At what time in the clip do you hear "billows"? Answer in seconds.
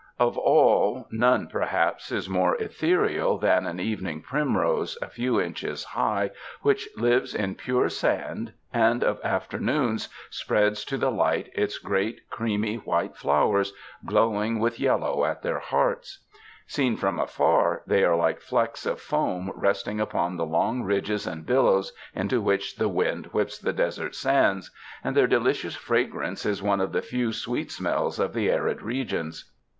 21.45-21.93